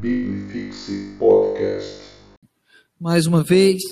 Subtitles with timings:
[0.00, 1.98] Bibifixe Podcast.
[3.00, 3.82] Mais uma vez,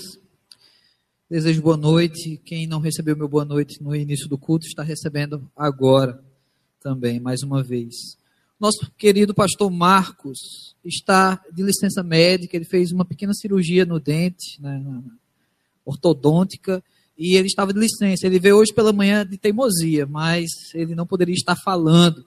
[1.28, 2.40] desejo boa noite.
[2.44, 6.22] Quem não recebeu meu boa noite no início do culto está recebendo agora
[6.80, 8.16] também, mais uma vez.
[8.60, 14.62] Nosso querido pastor Marcos está de licença médica, ele fez uma pequena cirurgia no dente,
[14.62, 14.80] né,
[15.84, 16.84] ortodôntica,
[17.18, 18.28] e ele estava de licença.
[18.28, 22.24] Ele veio hoje pela manhã de teimosia, mas ele não poderia estar falando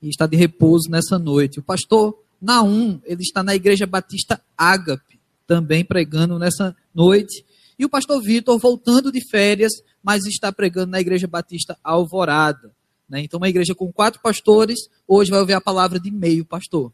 [0.00, 1.58] e está de repouso nessa noite.
[1.58, 7.44] O pastor Naum, ele está na Igreja Batista Ágape, também pregando nessa noite.
[7.78, 12.72] E o pastor Vitor voltando de férias, mas está pregando na Igreja Batista Alvorada.
[13.08, 13.22] Né?
[13.22, 16.92] Então, uma igreja com quatro pastores, hoje vai ouvir a palavra de meio pastor.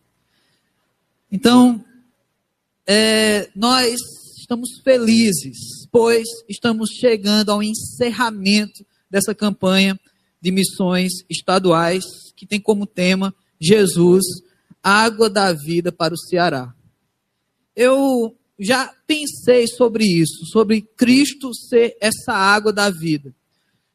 [1.31, 1.85] Então,
[2.87, 3.97] é, nós
[4.39, 9.99] estamos felizes, pois estamos chegando ao encerramento dessa campanha
[10.41, 12.05] de missões estaduais,
[12.37, 14.25] que tem como tema Jesus,
[14.85, 16.75] água da vida para o Ceará.
[17.75, 23.35] Eu já pensei sobre isso, sobre Cristo ser essa água da vida.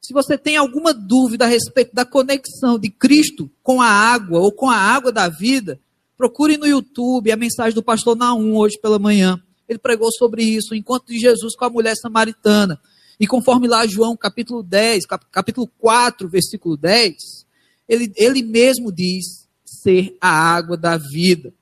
[0.01, 4.51] Se você tem alguma dúvida a respeito da conexão de Cristo com a água ou
[4.51, 5.79] com a água da vida,
[6.17, 9.39] procure no YouTube a mensagem do pastor Naum hoje pela manhã.
[9.67, 12.81] Ele pregou sobre isso, o encontro de Jesus com a mulher samaritana.
[13.19, 17.45] E conforme lá João capítulo 10, capítulo 4, versículo 10,
[17.87, 19.48] ele, ele mesmo diz
[19.81, 21.53] ser a água da vida.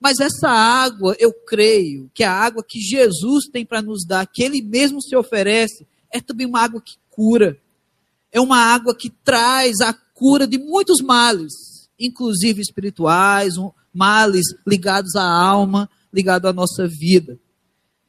[0.00, 4.42] Mas essa água, eu creio que a água que Jesus tem para nos dar, que
[4.42, 7.58] ele mesmo se oferece, é também uma água que cura.
[8.30, 11.52] É uma água que traz a cura de muitos males,
[11.98, 13.54] inclusive espirituais,
[13.92, 17.38] males ligados à alma, ligados à nossa vida.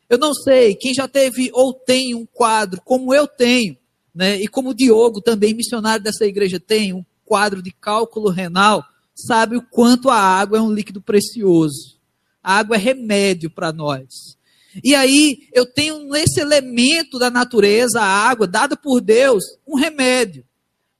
[0.10, 3.78] Eu não sei, quem já teve ou tem um quadro como eu tenho,
[4.14, 8.84] né, e como o Diogo, também missionário dessa igreja, tem um quadro de cálculo renal,
[9.16, 11.98] sabe o quanto a água é um líquido precioso.
[12.44, 14.36] A água é remédio para nós.
[14.84, 20.46] E aí eu tenho nesse elemento da natureza, a água dada por Deus, um remédio.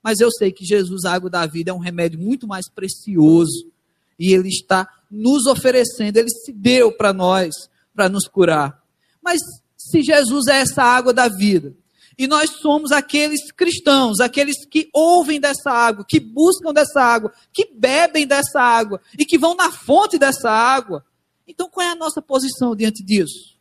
[0.02, 3.70] Mas eu sei que Jesus, a água da vida, é um remédio muito mais precioso.
[4.18, 7.54] E Ele está nos oferecendo, Ele se deu para nós,
[7.94, 8.82] para nos curar.
[9.22, 9.40] Mas
[9.76, 11.74] se Jesus é essa água da vida,
[12.18, 17.70] e nós somos aqueles cristãos, aqueles que ouvem dessa água, que buscam dessa água, que
[17.74, 21.04] bebem dessa água e que vão na fonte dessa água.
[21.46, 23.56] Então qual é a nossa posição diante disso?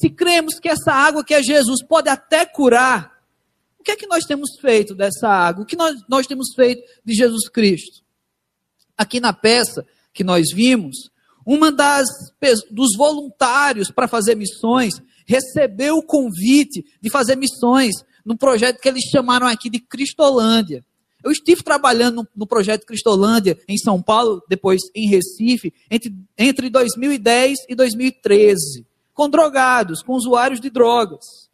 [0.00, 3.12] se cremos que essa água que é Jesus pode até curar,
[3.78, 5.62] o que é que nós temos feito dessa água?
[5.62, 8.02] O que nós, nós temos feito de Jesus Cristo?
[8.96, 11.10] Aqui na peça que nós vimos,
[11.44, 12.06] uma das
[12.70, 14.94] dos voluntários para fazer missões
[15.26, 20.84] recebeu o convite de fazer missões num projeto que eles chamaram aqui de Cristolândia.
[21.22, 27.60] Eu estive trabalhando no, projeto Cristolândia em São Paulo, depois em Recife, entre, entre 2010
[27.68, 31.48] e 2013 com drogados, com usuários de drogas.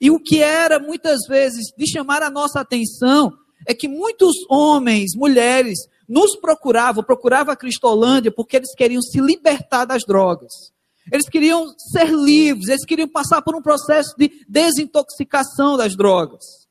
[0.00, 3.32] E o que era muitas vezes de chamar a nossa atenção
[3.66, 5.78] é que muitos homens, mulheres,
[6.08, 10.71] nos procuravam, procuravam a Cristolândia porque eles queriam se libertar das drogas.
[11.10, 16.62] Eles queriam ser livres, eles queriam passar por um processo de desintoxicação das drogas.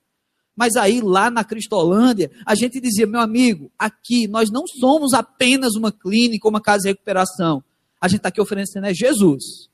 [0.56, 5.76] Mas aí, lá na Cristolândia, a gente dizia, meu amigo, aqui nós não somos apenas
[5.76, 7.64] uma clínica, uma casa de recuperação.
[8.00, 9.70] A gente está aqui oferecendo é Jesus.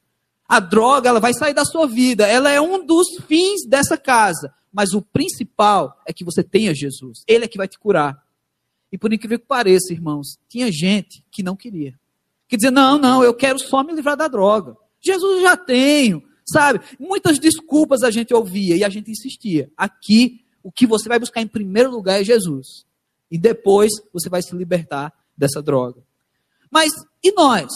[0.47, 2.25] A droga, ela vai sair da sua vida.
[2.25, 4.53] Ela é um dos fins dessa casa.
[4.71, 7.23] Mas o principal é que você tenha Jesus.
[7.27, 8.23] Ele é que vai te curar.
[8.91, 11.99] E por incrível que pareça, irmãos, tinha gente que não queria.
[12.47, 14.75] Que dizia, não, não, eu quero só me livrar da droga.
[15.01, 16.79] Jesus já tenho, sabe?
[16.99, 19.71] Muitas desculpas a gente ouvia e a gente insistia.
[19.75, 22.85] Aqui, o que você vai buscar em primeiro lugar é Jesus.
[23.29, 26.01] E depois você vai se libertar dessa droga.
[26.71, 26.91] Mas
[27.23, 27.67] e nós?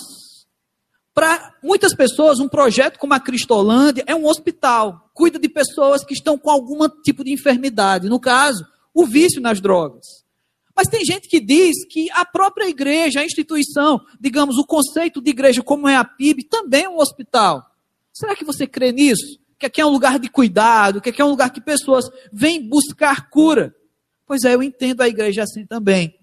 [1.14, 5.10] Para muitas pessoas, um projeto como a Cristolândia é um hospital.
[5.14, 8.08] Cuida de pessoas que estão com algum tipo de enfermidade.
[8.08, 10.06] No caso, o vício nas drogas.
[10.76, 15.30] Mas tem gente que diz que a própria igreja, a instituição, digamos, o conceito de
[15.30, 17.66] igreja como é a PIB, também é um hospital.
[18.14, 19.40] Será que você crê nisso?
[19.60, 22.68] Que aqui é um lugar de cuidado, que aqui é um lugar que pessoas vêm
[22.68, 23.76] buscar cura?
[24.26, 26.18] Pois é, eu entendo a igreja assim também.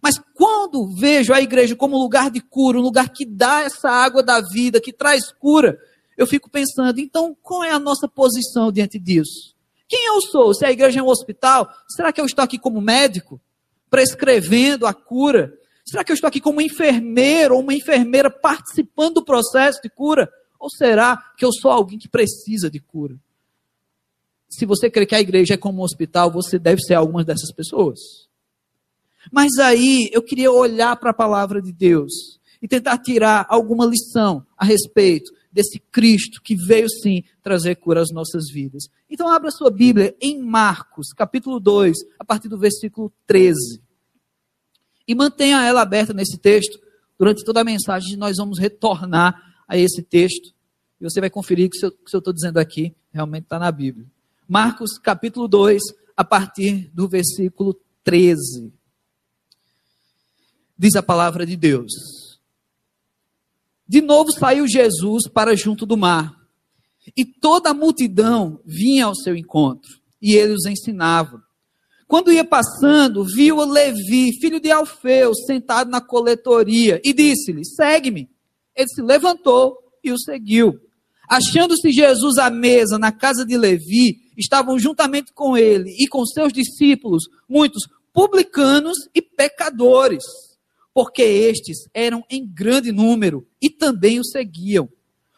[0.00, 3.90] Mas quando vejo a igreja como um lugar de cura, um lugar que dá essa
[3.90, 5.78] água da vida, que traz cura,
[6.16, 9.54] eu fico pensando, então qual é a nossa posição diante disso?
[9.88, 10.54] Quem eu sou?
[10.54, 13.40] Se a igreja é um hospital, será que eu estou aqui como médico,
[13.92, 15.52] prescrevendo a cura?
[15.84, 20.32] Será que eu estou aqui como enfermeiro ou uma enfermeira participando do processo de cura?
[20.58, 23.14] Ou será que eu sou alguém que precisa de cura?
[24.48, 27.52] Se você crê que a igreja é como um hospital, você deve ser algumas dessas
[27.52, 27.98] pessoas.
[29.30, 34.46] Mas aí eu queria olhar para a palavra de Deus e tentar tirar alguma lição
[34.56, 38.84] a respeito desse Cristo que veio sim trazer cura às nossas vidas.
[39.08, 43.82] Então abra sua Bíblia em Marcos, capítulo 2, a partir do versículo 13.
[45.06, 46.80] E mantenha ela aberta nesse texto.
[47.18, 50.54] Durante toda a mensagem nós vamos retornar a esse texto.
[51.00, 54.06] E você vai conferir que o que eu estou dizendo aqui realmente está na Bíblia.
[54.48, 55.82] Marcos capítulo 2,
[56.16, 58.72] a partir do versículo 13.
[60.78, 62.21] Diz a palavra de Deus.
[63.92, 66.34] De novo saiu Jesus para junto do mar,
[67.14, 71.42] e toda a multidão vinha ao seu encontro, e ele os ensinava.
[72.08, 78.30] Quando ia passando, viu Levi, filho de Alfeu, sentado na coletoria, e disse-lhe: Segue-me.
[78.74, 80.72] Ele se levantou e o seguiu.
[81.28, 86.50] Achando-se Jesus à mesa na casa de Levi, estavam juntamente com ele e com seus
[86.50, 90.24] discípulos muitos publicanos e pecadores,
[90.94, 94.88] porque estes eram em grande número e também o seguiam.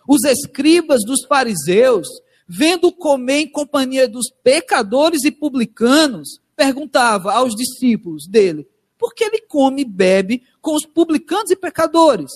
[0.08, 2.08] Os escribas dos fariseus,
[2.46, 8.66] vendo comer em companhia dos pecadores e publicanos, perguntava aos discípulos dele:
[8.98, 12.30] por que ele come e bebe com os publicanos e pecadores?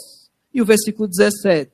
[0.53, 1.71] E o versículo 17: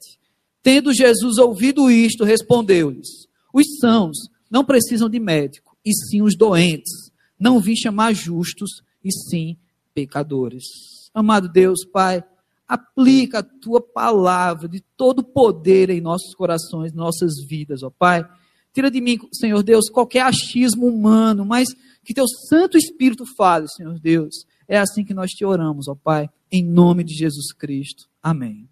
[0.63, 4.17] Tendo Jesus ouvido isto, respondeu-lhes: Os sãos
[4.49, 7.11] não precisam de médico, e sim os doentes.
[7.37, 9.57] Não vim chamar justos, e sim
[9.93, 10.94] pecadores.
[11.15, 12.25] Amado Deus, Pai,
[12.67, 18.29] aplica a tua palavra de todo poder em nossos corações, nossas vidas, ó Pai.
[18.73, 21.69] Tira de mim, Senhor Deus, qualquer achismo humano, mas
[22.03, 24.45] que teu Santo Espírito fale, Senhor Deus.
[24.67, 28.09] É assim que nós te oramos, ó Pai, em nome de Jesus Cristo.
[28.21, 28.69] Amém.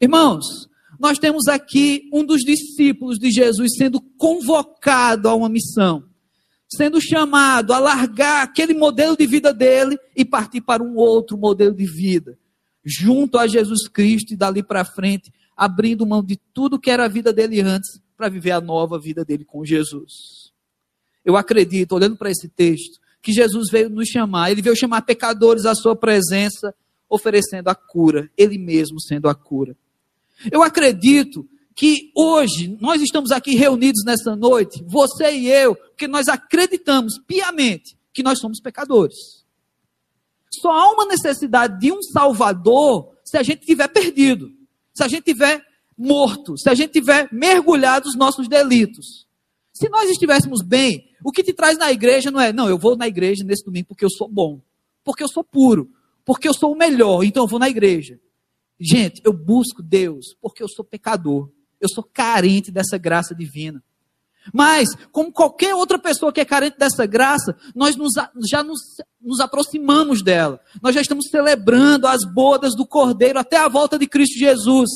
[0.00, 0.68] Irmãos,
[0.98, 6.04] nós temos aqui um dos discípulos de Jesus sendo convocado a uma missão,
[6.76, 11.74] sendo chamado a largar aquele modelo de vida dele e partir para um outro modelo
[11.74, 12.38] de vida,
[12.84, 17.08] junto a Jesus Cristo e dali para frente, abrindo mão de tudo que era a
[17.08, 20.52] vida dele antes para viver a nova vida dele com Jesus.
[21.24, 25.64] Eu acredito, olhando para esse texto, que Jesus veio nos chamar, ele veio chamar pecadores
[25.64, 26.74] à sua presença,
[27.08, 29.74] oferecendo a cura, ele mesmo sendo a cura.
[30.52, 36.28] Eu acredito que hoje nós estamos aqui reunidos nessa noite, você e eu, porque nós
[36.28, 39.44] acreditamos piamente que nós somos pecadores.
[40.52, 44.52] Só há uma necessidade de um Salvador se a gente tiver perdido,
[44.92, 45.64] se a gente tiver
[45.98, 49.26] morto, se a gente tiver mergulhado nos nossos delitos.
[49.72, 52.96] Se nós estivéssemos bem, o que te traz na igreja não é, não, eu vou
[52.96, 54.60] na igreja nesse domingo porque eu sou bom,
[55.02, 55.90] porque eu sou puro,
[56.24, 58.20] porque eu sou o melhor, então eu vou na igreja.
[58.78, 61.50] Gente, eu busco Deus porque eu sou pecador.
[61.84, 63.82] Eu sou carente dessa graça divina.
[64.52, 68.14] Mas, como qualquer outra pessoa que é carente dessa graça, nós nos,
[68.48, 68.80] já nos,
[69.20, 70.60] nos, aproximamos dela.
[70.82, 74.88] Nós já estamos celebrando as bodas do Cordeiro até a volta de Cristo Jesus.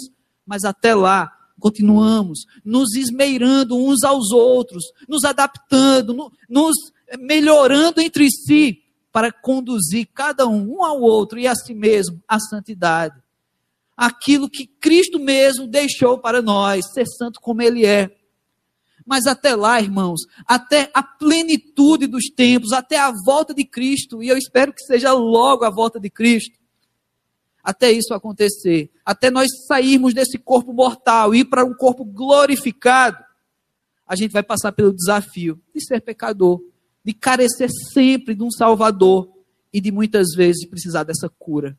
[0.46, 1.30] Mas até lá,
[1.60, 6.74] continuamos nos esmeirando uns aos outros, nos adaptando, no, nos
[7.18, 8.78] melhorando entre si,
[9.12, 13.14] para conduzir cada um, um ao outro e a si mesmo à santidade
[13.98, 18.08] aquilo que Cristo mesmo deixou para nós, ser santo como Ele é.
[19.04, 24.28] Mas até lá, irmãos, até a plenitude dos tempos, até a volta de Cristo, e
[24.28, 26.56] eu espero que seja logo a volta de Cristo,
[27.60, 33.18] até isso acontecer, até nós sairmos desse corpo mortal e ir para um corpo glorificado,
[34.06, 36.62] a gente vai passar pelo desafio de ser pecador,
[37.04, 39.28] de carecer sempre de um Salvador
[39.72, 41.76] e de muitas vezes precisar dessa cura.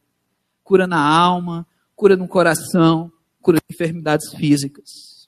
[0.63, 1.65] Cura na alma,
[2.00, 5.27] cura no coração, cura de enfermidades físicas.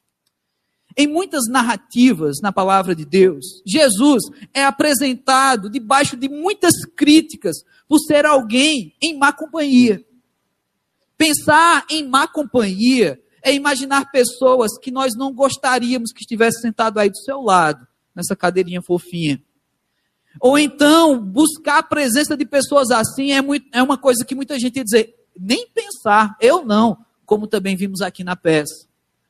[0.96, 4.24] Em muitas narrativas na palavra de Deus, Jesus
[4.54, 7.58] é apresentado debaixo de muitas críticas
[7.90, 10.02] por ser alguém em má companhia.
[11.18, 17.10] Pensar em má companhia é imaginar pessoas que nós não gostaríamos que estivesse sentado aí
[17.10, 17.86] do seu lado,
[18.16, 19.44] nessa cadeirinha fofinha.
[20.40, 24.58] Ou então, buscar a presença de pessoas assim é, muito, é uma coisa que muita
[24.58, 28.88] gente ia dizer, nem pensar, eu não, como também vimos aqui na peça.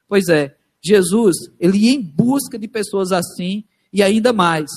[0.07, 4.69] Pois é, Jesus, ele ia em busca de pessoas assim e ainda mais,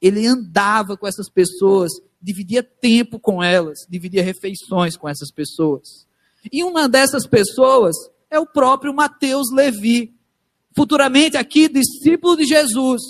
[0.00, 6.06] ele andava com essas pessoas, dividia tempo com elas, dividia refeições com essas pessoas.
[6.52, 7.96] E uma dessas pessoas
[8.30, 10.14] é o próprio Mateus Levi,
[10.76, 13.02] futuramente aqui discípulo de Jesus,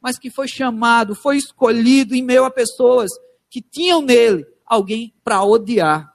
[0.00, 3.10] mas que foi chamado, foi escolhido em meio a pessoas
[3.48, 6.11] que tinham nele alguém para odiar.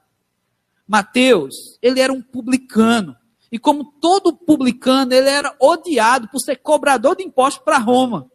[0.88, 3.14] Mateus, ele era um publicano.
[3.52, 8.30] E como todo publicano, ele era odiado por ser cobrador de impostos para Roma.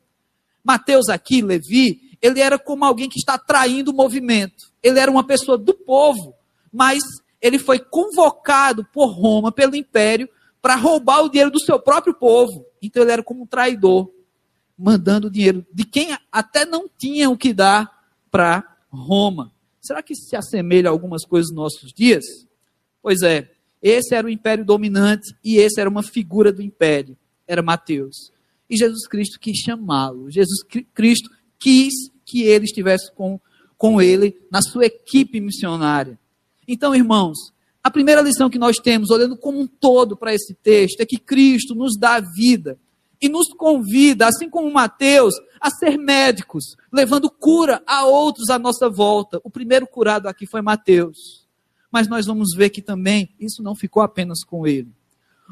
[0.64, 4.72] Mateus aqui, Levi, ele era como alguém que está traindo o movimento.
[4.82, 6.34] Ele era uma pessoa do povo,
[6.72, 7.04] mas
[7.42, 10.30] ele foi convocado por Roma, pelo império,
[10.62, 12.66] para roubar o dinheiro do seu próprio povo.
[12.82, 14.10] Então ele era como um traidor,
[14.78, 17.92] mandando dinheiro de quem até não tinha o que dar
[18.32, 19.52] para Roma.
[19.84, 22.24] Será que se assemelha a algumas coisas nos nossos dias?
[23.02, 27.62] Pois é, esse era o império dominante e esse era uma figura do império, era
[27.62, 28.32] Mateus.
[28.70, 30.32] E Jesus Cristo quis chamá-lo.
[30.32, 30.64] Jesus
[30.94, 31.94] Cristo quis
[32.26, 33.38] que ele estivesse com,
[33.78, 36.18] com ele na sua equipe missionária.
[36.66, 37.38] Então, irmãos,
[37.84, 41.18] a primeira lição que nós temos, olhando como um todo para esse texto, é que
[41.18, 42.80] Cristo nos dá vida
[43.24, 48.90] e nos convida, assim como Mateus, a ser médicos, levando cura a outros à nossa
[48.90, 49.40] volta.
[49.46, 51.48] O primeiro curado aqui foi Mateus.
[51.90, 54.92] Mas nós vamos ver que também isso não ficou apenas com ele.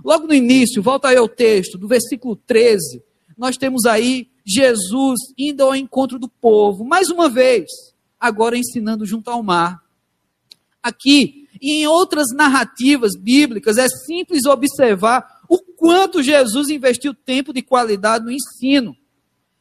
[0.03, 3.01] Logo no início, volta aí ao texto, do versículo 13,
[3.37, 7.67] nós temos aí Jesus indo ao encontro do povo, mais uma vez,
[8.19, 9.81] agora ensinando junto ao mar.
[10.83, 17.61] Aqui, e em outras narrativas bíblicas, é simples observar o quanto Jesus investiu tempo de
[17.61, 18.95] qualidade no ensino.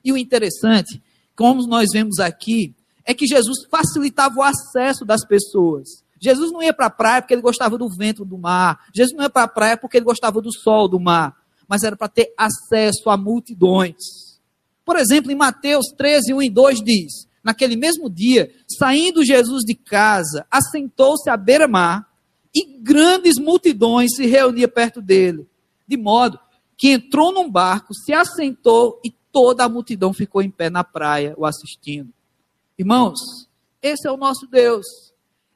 [0.05, 1.03] E o interessante,
[1.35, 6.05] como nós vemos aqui, é que Jesus facilitava o acesso das pessoas.
[6.21, 8.79] Jesus não ia para a praia porque ele gostava do vento do mar.
[8.95, 11.35] Jesus não ia para a praia porque ele gostava do sol do mar.
[11.67, 13.97] Mas era para ter acesso a multidões.
[14.85, 19.75] Por exemplo, em Mateus 13, 1 e 2 diz: Naquele mesmo dia, saindo Jesus de
[19.75, 22.09] casa, assentou-se à beira-mar
[22.55, 25.50] e grandes multidões se reuniam perto dele,
[25.91, 26.39] de modo
[26.79, 31.35] que entrou num barco, se assentou e toda a multidão ficou em pé na praia
[31.37, 32.13] o assistindo.
[32.79, 33.19] Irmãos,
[33.83, 34.87] esse é o nosso Deus.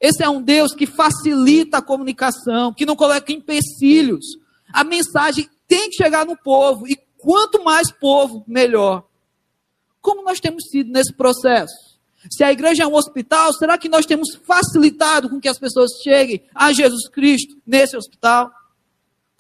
[0.01, 4.25] Esse é um Deus que facilita a comunicação, que não coloca empecilhos.
[4.73, 9.05] A mensagem tem que chegar no povo e quanto mais povo, melhor.
[10.03, 11.95] Como nós temos sido nesse processo?
[12.29, 15.91] Se a igreja é um hospital, será que nós temos facilitado com que as pessoas
[16.03, 18.51] cheguem a Jesus Cristo nesse hospital?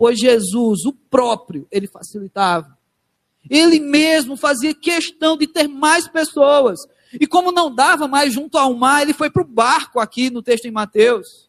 [0.05, 2.77] Pois Jesus, o próprio, ele facilitava.
[3.49, 6.79] Ele mesmo fazia questão de ter mais pessoas.
[7.19, 10.43] E como não dava mais junto ao mar, ele foi para o barco aqui no
[10.43, 11.49] texto em Mateus,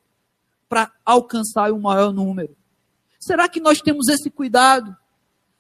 [0.70, 2.56] para alcançar o maior número.
[3.20, 4.96] Será que nós temos esse cuidado?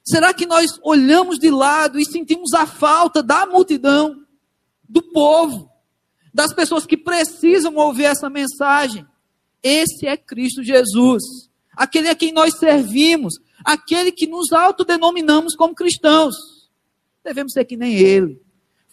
[0.01, 4.25] Será que nós olhamos de lado e sentimos a falta da multidão,
[4.87, 5.69] do povo,
[6.33, 9.05] das pessoas que precisam ouvir essa mensagem?
[9.61, 16.35] Esse é Cristo Jesus, aquele a quem nós servimos, aquele que nos autodenominamos como cristãos.
[17.23, 18.41] Devemos ser que nem ele,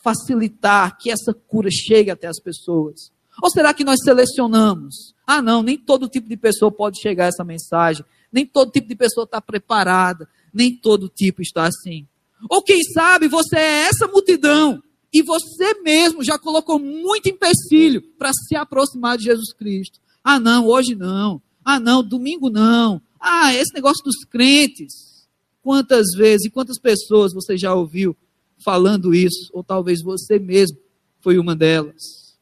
[0.03, 3.12] facilitar que essa cura chegue até as pessoas.
[3.43, 5.15] Ou será que nós selecionamos?
[5.27, 8.89] Ah, não, nem todo tipo de pessoa pode chegar a essa mensagem, nem todo tipo
[8.89, 12.07] de pessoa está preparada, nem todo tipo está assim.
[12.49, 18.33] Ou quem sabe você é essa multidão e você mesmo já colocou muito empecilho para
[18.33, 20.01] se aproximar de Jesus Cristo.
[20.25, 21.41] Ah, não, hoje não.
[21.64, 23.00] Ah, não, domingo não.
[23.21, 25.26] Ah, esse negócio dos crentes.
[25.62, 28.16] Quantas vezes e quantas pessoas você já ouviu
[28.59, 29.50] falando isso?
[29.52, 30.78] Ou talvez você mesmo
[31.21, 32.37] foi uma delas.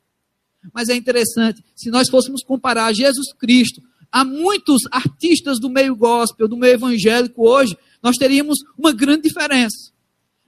[0.72, 6.48] Mas é interessante, se nós fôssemos comparar Jesus Cristo a muitos artistas do meio gospel,
[6.48, 9.92] do meio evangélico hoje, nós teríamos uma grande diferença.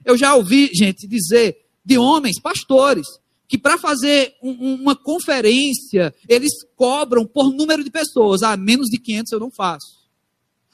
[0.03, 3.07] Eu já ouvi gente dizer de homens, pastores,
[3.53, 8.41] que para fazer um, uma conferência, eles cobram por número de pessoas.
[8.41, 10.09] Ah, menos de 500 eu não faço.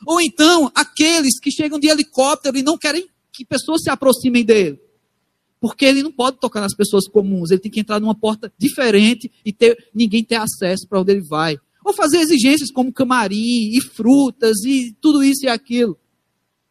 [0.08, 4.80] Ou então, aqueles que chegam de helicóptero e não querem que pessoas se aproximem dele.
[5.60, 9.30] Porque ele não pode tocar nas pessoas comuns, ele tem que entrar numa porta diferente
[9.44, 11.58] e ter, ninguém ter acesso para onde ele vai.
[11.84, 16.00] Ou fazer exigências como camarim e frutas e tudo isso e aquilo.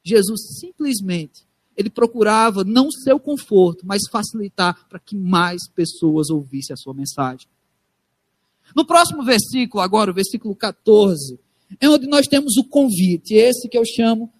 [0.03, 1.47] Jesus simplesmente
[1.78, 7.47] ele procurava não seu conforto, mas facilitar para que mais pessoas ouvissem a sua mensagem.
[8.76, 11.38] No próximo versículo, agora, o versículo 14,
[11.80, 14.30] é onde nós temos o convite, esse que eu chamo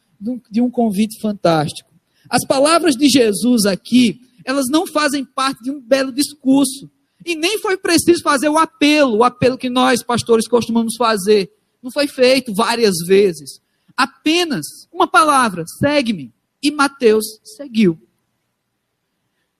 [0.51, 1.89] de um convite fantástico.
[2.29, 6.91] As palavras de Jesus aqui, elas não fazem parte de um belo discurso.
[7.25, 11.51] E nem foi preciso fazer o apelo, o apelo que nós, pastores, costumamos fazer.
[11.83, 13.61] Não foi feito várias vezes
[13.99, 16.33] apenas uma palavra: segue-me.
[16.63, 17.25] E Mateus
[17.57, 17.99] seguiu.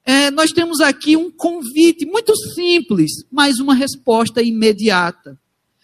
[0.05, 5.39] É, nós temos aqui um convite muito simples, mas uma resposta imediata.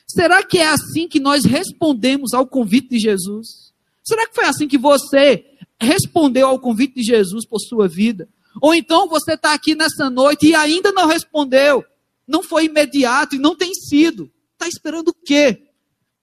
[0.07, 3.73] Será que é assim que nós respondemos ao convite de Jesus?
[4.03, 5.45] Será que foi assim que você
[5.79, 8.29] respondeu ao convite de Jesus por sua vida?
[8.61, 11.83] Ou então você está aqui nessa noite e ainda não respondeu?
[12.27, 14.31] Não foi imediato e não tem sido.
[14.53, 15.67] Está esperando o quê?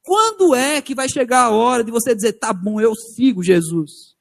[0.02, 4.12] Quando é que vai chegar a hora de você dizer, tá bom, eu sigo Jesus?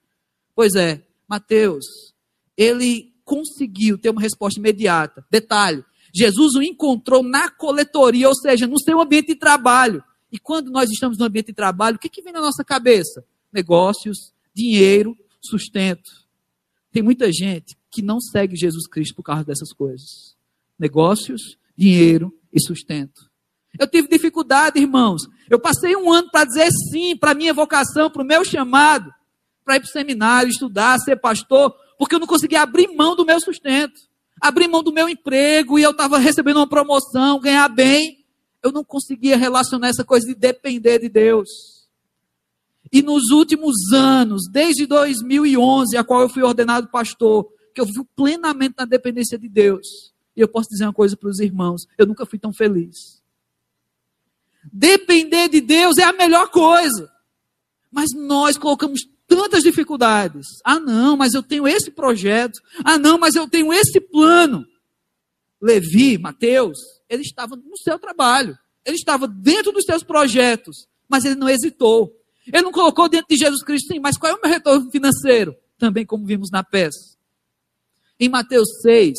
[0.61, 2.13] Pois é, Mateus,
[2.55, 5.25] ele conseguiu ter uma resposta imediata.
[5.27, 10.03] Detalhe, Jesus o encontrou na coletoria, ou seja, no seu ambiente de trabalho.
[10.31, 13.25] E quando nós estamos no ambiente de trabalho, o que, que vem na nossa cabeça?
[13.51, 16.11] Negócios, dinheiro, sustento.
[16.91, 20.37] Tem muita gente que não segue Jesus Cristo por causa dessas coisas.
[20.77, 23.31] Negócios, dinheiro e sustento.
[23.79, 25.23] Eu tive dificuldade, irmãos.
[25.49, 29.11] Eu passei um ano para dizer sim para a minha vocação, para o meu chamado,
[29.63, 33.25] para ir para o seminário, estudar, ser pastor, porque eu não conseguia abrir mão do
[33.25, 33.99] meu sustento,
[34.39, 38.21] abrir mão do meu emprego e eu estava recebendo uma promoção, ganhar bem
[38.63, 41.49] eu não conseguia relacionar essa coisa de depender de Deus.
[42.91, 48.05] E nos últimos anos, desde 2011, a qual eu fui ordenado pastor, que eu vivo
[48.15, 50.13] plenamente na dependência de Deus.
[50.35, 53.21] E eu posso dizer uma coisa para os irmãos: eu nunca fui tão feliz.
[54.71, 57.11] Depender de Deus é a melhor coisa.
[57.89, 59.01] Mas nós colocamos
[59.31, 60.45] tantas dificuldades.
[60.61, 62.59] Ah, não, mas eu tenho esse projeto.
[62.83, 64.67] Ah, não, mas eu tenho esse plano.
[65.61, 66.77] Levi, Mateus,
[67.09, 72.13] ele estava no seu trabalho, ele estava dentro dos seus projetos, mas ele não hesitou.
[72.45, 75.55] Ele não colocou dentro de Jesus Cristo, sim, mas qual é o meu retorno financeiro?
[75.77, 77.15] Também como vimos na peça.
[78.19, 79.13] Em Mateus 6,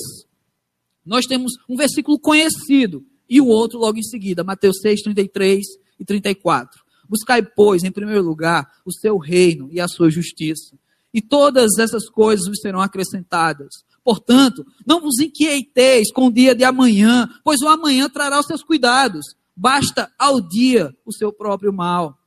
[1.07, 5.61] nós temos um versículo conhecido e o outro logo em seguida, Mateus 6, 33
[5.99, 6.82] e 34.
[7.09, 10.77] Buscai, pois, em primeiro lugar, o seu reino e a sua justiça.
[11.13, 13.85] E todas essas coisas vos serão acrescentadas.
[14.03, 18.63] Portanto, não vos inquieteis com o dia de amanhã, pois o amanhã trará os seus
[18.63, 19.25] cuidados.
[19.55, 22.19] Basta ao dia o seu próprio mal.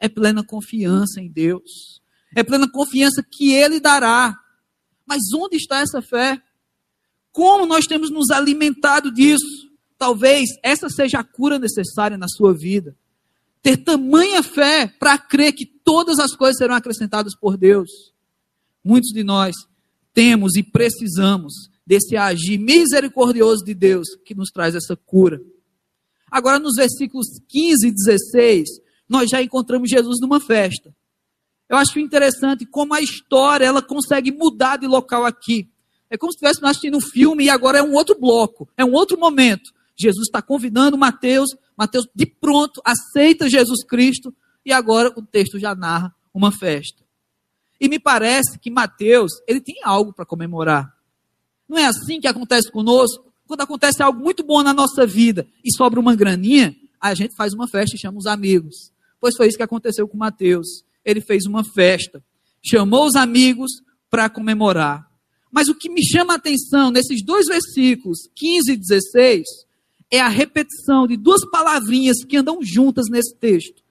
[0.00, 2.00] É plena confiança em Deus.
[2.34, 4.38] É plena confiança que Ele dará.
[5.04, 6.40] Mas onde está essa fé?
[7.32, 9.68] Como nós temos nos alimentado disso?
[9.98, 12.96] Talvez essa seja a cura necessária na sua vida.
[13.62, 17.90] Ter tamanha fé para crer que todas as coisas serão acrescentadas por Deus.
[18.84, 19.54] Muitos de nós
[20.14, 21.52] temos e precisamos
[21.86, 25.40] desse agir misericordioso de Deus que nos traz essa cura.
[26.30, 28.68] Agora, nos versículos 15 e 16,
[29.08, 30.94] nós já encontramos Jesus numa festa.
[31.68, 35.68] Eu acho interessante como a história ela consegue mudar de local aqui.
[36.10, 38.92] É como se estivéssemos assistindo um filme e agora é um outro bloco, é um
[38.92, 39.72] outro momento.
[39.96, 44.34] Jesus está convidando Mateus, Mateus de pronto aceita Jesus Cristo
[44.66, 47.04] e agora o texto já narra uma festa.
[47.80, 50.92] E me parece que Mateus, ele tem algo para comemorar.
[51.68, 53.32] Não é assim que acontece conosco?
[53.46, 57.54] Quando acontece algo muito bom na nossa vida e sobra uma graninha, a gente faz
[57.54, 58.92] uma festa e chama os amigos.
[59.20, 60.84] Pois foi isso que aconteceu com Mateus.
[61.04, 62.22] Ele fez uma festa,
[62.60, 63.70] chamou os amigos
[64.10, 65.08] para comemorar.
[65.50, 69.44] Mas o que me chama a atenção nesses dois versículos, 15 e 16,
[70.10, 73.82] é a repetição de duas palavrinhas que andam juntas nesse texto.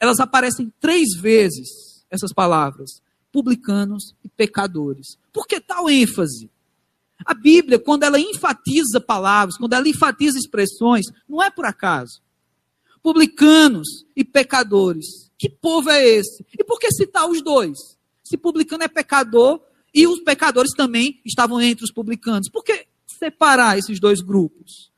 [0.00, 3.02] Elas aparecem três vezes, essas palavras
[3.36, 5.18] publicanos e pecadores.
[5.30, 6.50] Por que tal ênfase?
[7.22, 12.22] A Bíblia, quando ela enfatiza palavras, quando ela enfatiza expressões, não é por acaso.
[13.02, 15.30] Publicanos e pecadores.
[15.36, 16.46] Que povo é esse?
[16.58, 17.76] E por que citar os dois?
[18.24, 19.60] Se publicano é pecador
[19.94, 22.48] e os pecadores também estavam entre os publicanos.
[22.48, 24.90] Por que separar esses dois grupos?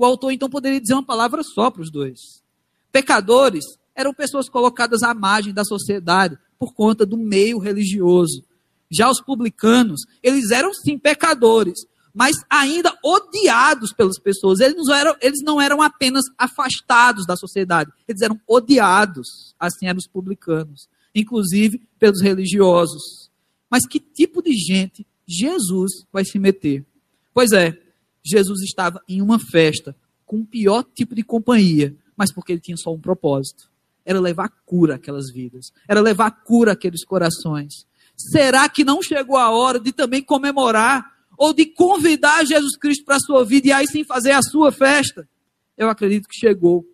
[0.00, 2.42] O autor então poderia dizer uma palavra só para os dois.
[2.90, 8.42] Pecadores eram pessoas colocadas à margem da sociedade, por conta do meio religioso.
[8.90, 11.80] Já os publicanos, eles eram sim pecadores,
[12.14, 14.60] mas ainda odiados pelas pessoas.
[14.60, 19.98] Eles não eram, eles não eram apenas afastados da sociedade, eles eram odiados, assim eram
[19.98, 23.30] os publicanos, inclusive pelos religiosos.
[23.68, 26.86] Mas que tipo de gente Jesus vai se meter?
[27.34, 27.78] Pois é,
[28.24, 29.94] Jesus estava em uma festa
[30.26, 33.70] com o pior tipo de companhia, mas porque ele tinha só um propósito
[34.04, 37.86] era levar cura àquelas vidas, era levar cura àqueles corações.
[38.16, 41.04] Será que não chegou a hora de também comemorar
[41.38, 44.70] ou de convidar Jesus Cristo para a sua vida e aí sim fazer a sua
[44.72, 45.28] festa?
[45.76, 46.84] Eu acredito que chegou.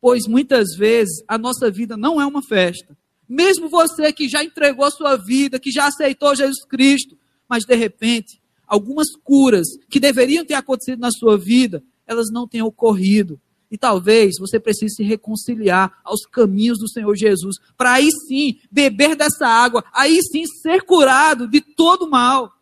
[0.00, 2.96] Pois muitas vezes a nossa vida não é uma festa.
[3.28, 7.74] Mesmo você que já entregou a sua vida, que já aceitou Jesus Cristo, mas de
[7.74, 8.39] repente,
[8.70, 13.40] algumas curas que deveriam ter acontecido na sua vida, elas não têm ocorrido.
[13.68, 19.16] E talvez você precise se reconciliar aos caminhos do Senhor Jesus, para aí sim beber
[19.16, 22.52] dessa água, aí sim ser curado de todo mal.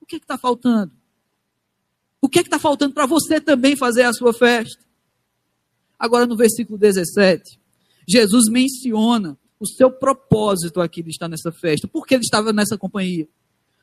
[0.00, 0.92] O que é está faltando?
[2.20, 4.84] O que é está faltando para você também fazer a sua festa?
[5.96, 7.58] Agora no versículo 17,
[8.06, 11.86] Jesus menciona o seu propósito aqui de estar nessa festa.
[11.86, 13.28] Por que ele estava nessa companhia?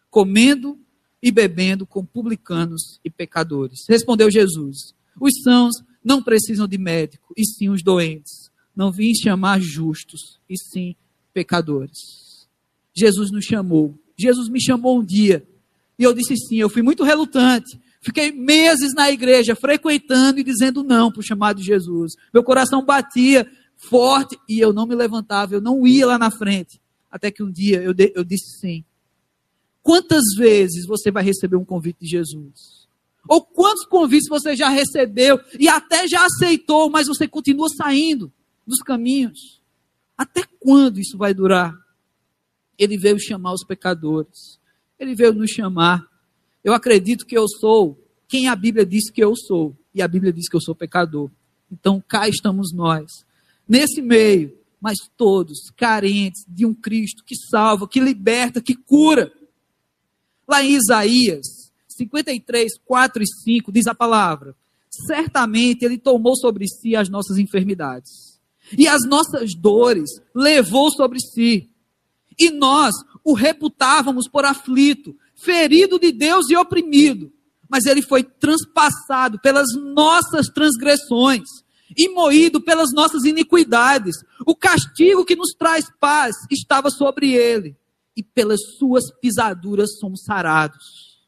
[0.10, 0.78] Comendo
[1.21, 3.86] e bebendo com publicanos e pecadores.
[3.88, 8.49] Respondeu Jesus: Os sãos não precisam de médico, e sim os doentes.
[8.75, 10.95] Não vim chamar justos, e sim
[11.34, 12.47] pecadores.
[12.93, 13.97] Jesus nos chamou.
[14.17, 15.45] Jesus me chamou um dia.
[15.97, 16.57] E eu disse sim.
[16.57, 17.79] Eu fui muito relutante.
[18.01, 22.13] Fiquei meses na igreja, frequentando e dizendo não para o chamado de Jesus.
[22.34, 26.81] Meu coração batia, forte, e eu não me levantava, eu não ia lá na frente.
[27.12, 28.84] Até que um dia eu, de, eu disse sim.
[29.82, 32.88] Quantas vezes você vai receber um convite de Jesus?
[33.28, 38.32] Ou quantos convites você já recebeu e até já aceitou, mas você continua saindo
[38.65, 39.62] dos caminhos?
[40.17, 41.74] Até quando isso vai durar?
[42.78, 44.60] Ele veio chamar os pecadores.
[45.00, 46.06] Ele veio nos chamar.
[46.63, 47.98] Eu acredito que eu sou
[48.32, 49.76] quem a Bíblia diz que eu sou.
[49.94, 51.30] E a Bíblia diz que eu sou pecador.
[51.70, 53.26] Então cá estamos nós,
[53.67, 59.32] nesse meio, mas todos carentes de um Cristo que salva, que liberta, que cura.
[60.47, 64.56] Lá em Isaías 53, 4 e 5 diz a palavra:
[65.08, 68.32] Certamente Ele tomou sobre si as nossas enfermidades
[68.77, 71.69] e as nossas dores levou sobre si.
[72.39, 77.32] E nós o reputávamos por aflito, ferido de Deus e oprimido.
[77.69, 81.47] Mas ele foi transpassado pelas nossas transgressões
[81.95, 84.15] e moído pelas nossas iniquidades.
[84.45, 87.75] O castigo que nos traz paz estava sobre ele,
[88.15, 91.19] e pelas suas pisaduras somos sarados.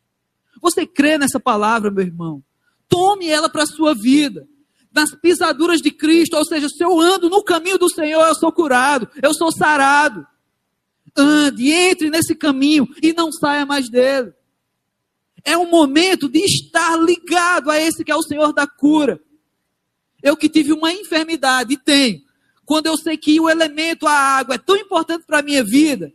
[0.62, 2.44] Você crê nessa palavra, meu irmão?
[2.88, 4.48] Tome ela para a sua vida.
[4.94, 8.52] Nas pisaduras de Cristo, ou seja, se eu ando no caminho do Senhor, eu sou
[8.52, 10.26] curado, eu sou sarado.
[11.16, 14.34] Ande, entre nesse caminho e não saia mais dele.
[15.44, 19.20] É um momento de estar ligado a esse que é o Senhor da cura.
[20.22, 22.22] Eu que tive uma enfermidade e tenho.
[22.66, 26.14] Quando eu sei que o elemento, a água, é tão importante para a minha vida.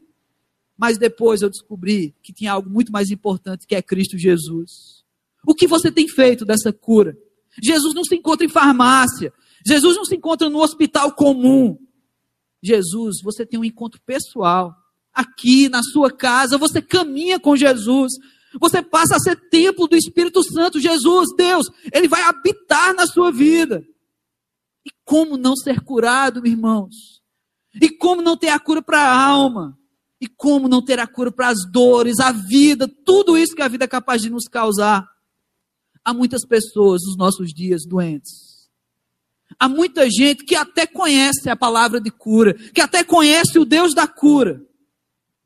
[0.78, 5.02] Mas depois eu descobri que tinha algo muito mais importante, que é Cristo Jesus.
[5.44, 7.18] O que você tem feito dessa cura?
[7.60, 9.32] Jesus não se encontra em farmácia.
[9.66, 11.76] Jesus não se encontra no hospital comum.
[12.62, 14.72] Jesus, você tem um encontro pessoal.
[15.12, 18.12] Aqui na sua casa, você caminha com Jesus.
[18.60, 20.78] Você passa a ser templo do Espírito Santo.
[20.78, 23.84] Jesus, Deus, ele vai habitar na sua vida.
[24.86, 27.20] E como não ser curado, irmãos?
[27.80, 29.76] E como não ter a cura para a alma?
[30.20, 33.68] E como não ter a cura para as dores, a vida, tudo isso que a
[33.68, 35.09] vida é capaz de nos causar?
[36.04, 38.48] Há muitas pessoas nos nossos dias doentes.
[39.59, 43.94] Há muita gente que até conhece a palavra de cura, que até conhece o Deus
[43.94, 44.64] da cura,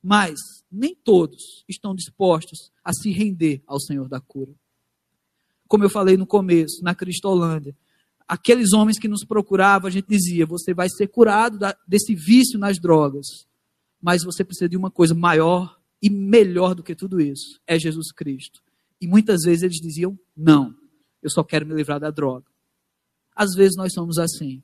[0.02, 0.38] mas
[0.70, 4.52] nem todos estão dispostos a se render ao Senhor da cura.
[5.68, 7.76] Como eu falei no começo, na Cristolândia,
[8.26, 12.78] aqueles homens que nos procuravam, a gente dizia: você vai ser curado desse vício nas
[12.78, 13.46] drogas,
[14.02, 18.10] mas você precisa de uma coisa maior e melhor do que tudo isso: é Jesus
[18.10, 18.60] Cristo.
[19.00, 20.74] E muitas vezes eles diziam: não,
[21.22, 22.46] eu só quero me livrar da droga.
[23.34, 24.62] Às vezes nós somos assim.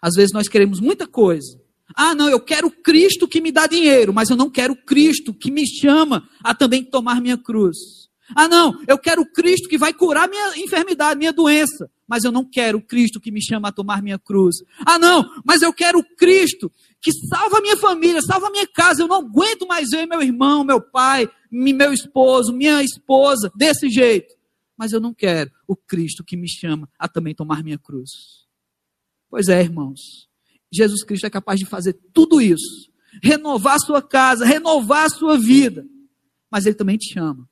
[0.00, 1.60] Às vezes nós queremos muita coisa.
[1.94, 5.50] Ah, não, eu quero Cristo que me dá dinheiro, mas eu não quero Cristo que
[5.50, 8.08] me chama a também tomar minha cruz.
[8.34, 11.90] Ah, não, eu quero o Cristo que vai curar minha enfermidade, minha doença.
[12.06, 14.56] Mas eu não quero o Cristo que me chama a tomar minha cruz.
[14.86, 19.02] Ah, não, mas eu quero o Cristo que salva minha família, salva minha casa.
[19.02, 24.34] Eu não aguento mais ver meu irmão, meu pai, meu esposo, minha esposa desse jeito.
[24.76, 28.10] Mas eu não quero o Cristo que me chama a também tomar minha cruz.
[29.28, 30.28] Pois é, irmãos.
[30.70, 32.90] Jesus Cristo é capaz de fazer tudo isso.
[33.22, 35.84] Renovar sua casa, renovar sua vida.
[36.50, 37.48] Mas ele também te chama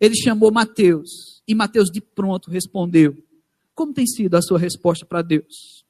[0.00, 3.16] ele chamou Mateus e Mateus de pronto respondeu.
[3.74, 5.84] Como tem sido a sua resposta para Deus?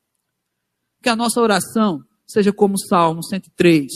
[1.03, 3.91] Que a nossa oração seja como o Salmo 103,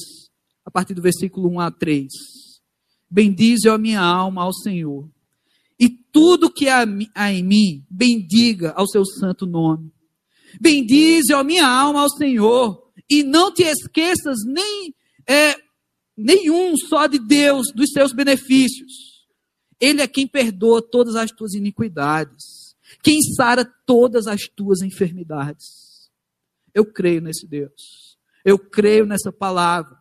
[0.64, 2.07] a partir do versículo 1 a 3.
[3.11, 5.09] Bendize a minha alma ao Senhor,
[5.81, 6.85] e tudo que há
[7.33, 9.90] em mim, bendiga ao seu santo nome.
[10.61, 14.94] Bendize a minha alma ao Senhor, e não te esqueças nem
[15.27, 15.57] é,
[16.16, 19.17] nenhum só de Deus, dos seus benefícios
[19.81, 26.11] ele é quem perdoa todas as tuas iniquidades, quem sara todas as tuas enfermidades.
[26.75, 28.19] Eu creio nesse Deus.
[28.45, 29.97] Eu creio nessa palavra.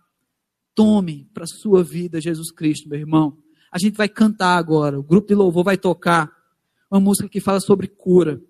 [0.73, 3.37] Tome para a sua vida Jesus Cristo, meu irmão.
[3.71, 4.99] A gente vai cantar agora.
[4.99, 6.31] O grupo de louvor vai tocar
[6.89, 8.41] uma música que fala sobre cura.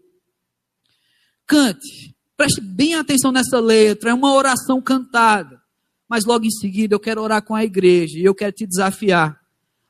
[1.45, 2.15] Cante.
[2.35, 4.11] Preste bem atenção nessa letra.
[4.11, 5.61] É uma oração cantada.
[6.07, 9.46] Mas logo em seguida eu quero orar com a igreja e eu quero te desafiar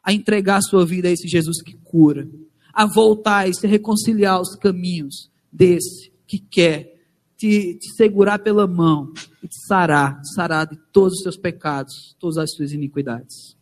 [0.07, 2.25] a entregar a sua vida a esse Jesus que cura,
[2.73, 6.95] a voltar e se reconciliar aos caminhos desse que quer
[7.35, 9.11] te, te segurar pela mão
[9.43, 13.57] e te sarar, sarar de todos os seus pecados, todas as suas iniquidades.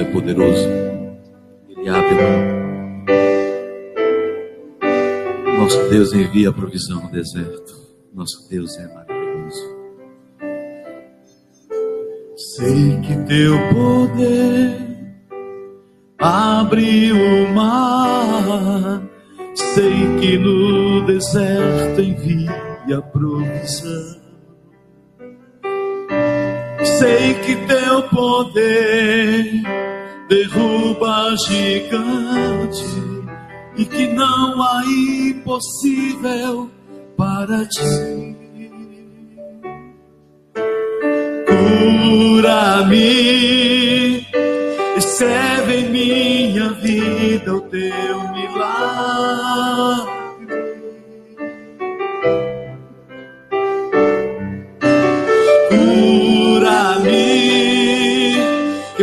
[0.00, 0.68] É poderoso.
[1.68, 2.58] Ele abre mão.
[5.58, 7.74] Nosso Deus envia a provisão no deserto.
[8.14, 9.76] Nosso Deus é maravilhoso.
[12.36, 14.78] Sei que teu poder
[16.18, 19.02] abre o mar.
[19.54, 24.16] Sei que no deserto envia provisão.
[26.84, 29.77] Sei que teu poder
[30.28, 32.84] derruba gigante
[33.76, 36.70] e que não há impossível
[37.16, 38.36] para ti.
[42.38, 42.98] Cura-me,
[44.96, 50.07] escreve em minha vida o teu milagre.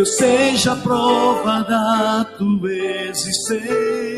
[0.06, 2.72] Seja prova da tua
[3.10, 4.15] existência.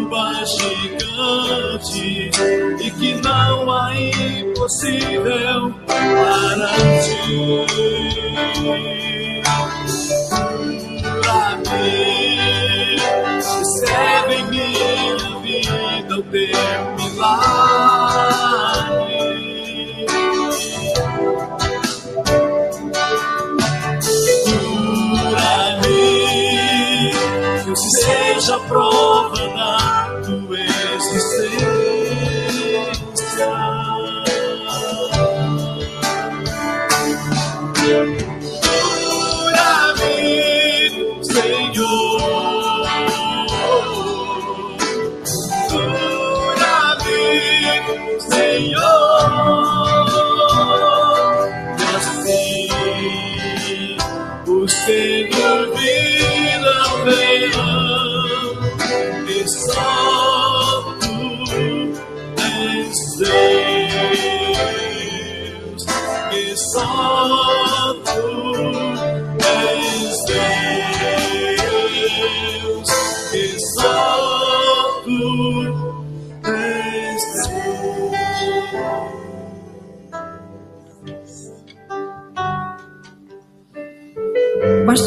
[0.00, 2.30] Derruba gigante
[2.80, 6.68] e que não há impossível para
[7.02, 7.66] ti.
[11.62, 12.96] Cura-me,
[13.60, 16.69] escreve em minha vida o teu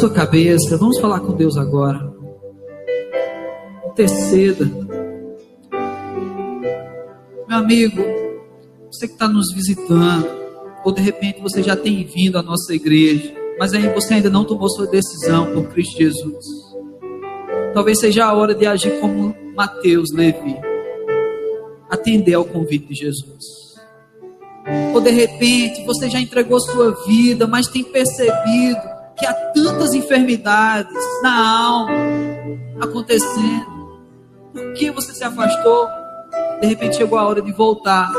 [0.04, 2.14] sua cabeça, vamos falar com Deus agora.
[3.86, 4.70] Interceda.
[7.48, 8.04] Meu amigo,
[8.92, 10.28] você que está nos visitando,
[10.84, 14.44] ou de repente você já tem vindo à nossa igreja, mas aí você ainda não
[14.44, 16.46] tomou sua decisão por Cristo Jesus.
[17.74, 20.58] Talvez seja a hora de agir como Mateus, Levi,
[21.90, 23.46] atender ao convite de Jesus.
[24.94, 28.93] Ou de repente você já entregou sua vida, mas tem percebido
[29.24, 31.94] que há tantas enfermidades na alma
[32.82, 34.02] acontecendo.
[34.52, 35.88] Por que você se afastou?
[36.60, 38.12] De repente chegou a hora de voltar,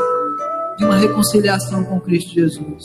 [0.79, 2.83] de uma reconciliação com Cristo Jesus.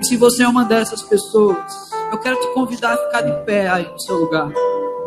[0.00, 1.72] E se você é uma dessas pessoas,
[2.10, 4.50] eu quero te convidar a ficar de pé aí no seu lugar.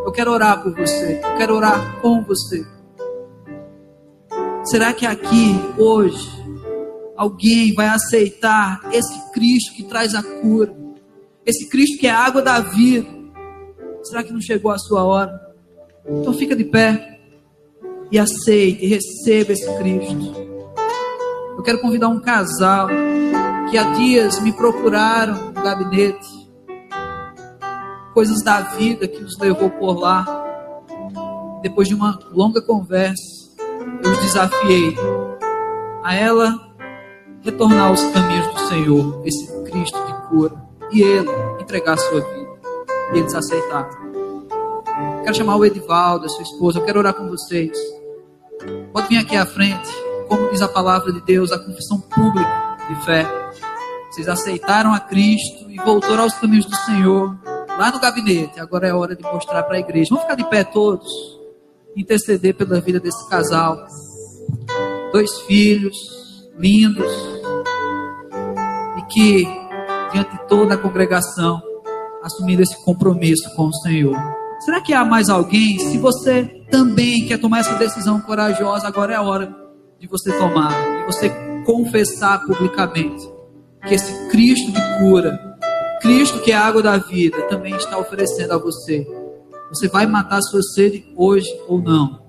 [0.05, 1.19] Eu quero orar por você.
[1.21, 2.65] Eu quero orar com você.
[4.63, 6.31] Será que aqui, hoje,
[7.17, 10.86] alguém vai aceitar esse Cristo que traz a cura?
[11.47, 13.07] Esse Cristo que é a água da vida?
[14.03, 15.31] Será que não chegou a sua hora?
[16.05, 17.21] Então fica de pé
[18.11, 20.35] e aceite receba esse Cristo.
[21.55, 22.89] Eu quero convidar um casal
[23.71, 26.27] que há dias me procuraram no gabinete.
[28.13, 30.25] Coisas da vida que nos levou por lá.
[31.61, 33.23] Depois de uma longa conversa,
[34.03, 34.97] eu os desafiei
[36.03, 36.75] a ela
[37.41, 42.57] retornar aos caminhos do Senhor, esse Cristo de cura, e ele entregar a sua vida.
[43.13, 44.07] E eles aceitaram.
[45.23, 47.77] Quero chamar o Edivaldo, a sua esposa, eu quero orar com vocês.
[48.91, 49.89] Pode vir aqui à frente,
[50.27, 53.25] como diz a palavra de Deus, a confissão pública de fé.
[54.09, 57.37] Vocês aceitaram a Cristo e voltaram aos caminhos do Senhor,
[57.77, 58.59] lá no gabinete.
[58.59, 60.07] Agora é hora de mostrar para a igreja.
[60.09, 61.07] Vamos ficar de pé todos,
[61.95, 63.85] interceder pela vida desse casal.
[65.11, 65.95] Dois filhos
[66.57, 67.11] lindos,
[68.97, 69.66] e que,
[70.17, 71.61] diante de toda a congregação,
[72.23, 74.17] assumindo esse compromisso com o Senhor.
[74.61, 75.77] Será que há mais alguém?
[75.77, 79.55] Se você também quer tomar essa decisão corajosa, agora é a hora
[79.99, 81.29] de você tomar, de você
[81.65, 83.29] confessar publicamente
[83.87, 85.57] que esse Cristo de cura,
[86.01, 89.05] Cristo que é a água da vida, também está oferecendo a você.
[89.69, 92.23] Você vai matar sua sede hoje ou não?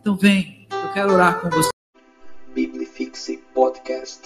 [0.00, 1.68] Então vem, eu quero orar com você.
[2.54, 4.25] Biblifixe Podcast.